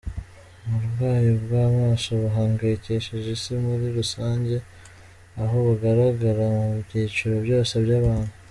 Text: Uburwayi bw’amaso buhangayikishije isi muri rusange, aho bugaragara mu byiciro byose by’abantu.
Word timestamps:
Uburwayi 0.65 1.29
bw’amaso 1.43 2.09
buhangayikishije 2.21 3.27
isi 3.37 3.53
muri 3.65 3.85
rusange, 3.97 4.55
aho 5.41 5.55
bugaragara 5.65 6.45
mu 6.55 6.67
byiciro 6.85 7.35
byose 7.47 7.73
by’abantu. 7.85 8.33